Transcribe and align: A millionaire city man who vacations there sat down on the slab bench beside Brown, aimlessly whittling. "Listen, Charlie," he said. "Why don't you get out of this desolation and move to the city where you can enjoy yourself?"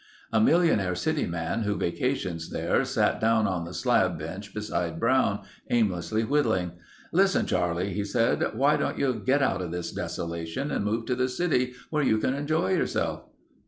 A 0.33 0.41
millionaire 0.41 0.95
city 0.95 1.27
man 1.27 1.61
who 1.61 1.77
vacations 1.77 2.49
there 2.49 2.83
sat 2.83 3.19
down 3.21 3.45
on 3.45 3.65
the 3.65 3.73
slab 3.75 4.17
bench 4.17 4.51
beside 4.51 4.99
Brown, 4.99 5.41
aimlessly 5.69 6.23
whittling. 6.23 6.71
"Listen, 7.11 7.45
Charlie," 7.45 7.93
he 7.93 8.03
said. 8.03 8.43
"Why 8.55 8.77
don't 8.77 8.97
you 8.97 9.21
get 9.23 9.43
out 9.43 9.61
of 9.61 9.69
this 9.69 9.91
desolation 9.91 10.71
and 10.71 10.83
move 10.83 11.05
to 11.05 11.13
the 11.15 11.29
city 11.29 11.73
where 11.91 12.01
you 12.01 12.17
can 12.17 12.33
enjoy 12.33 12.71
yourself?" 12.71 13.25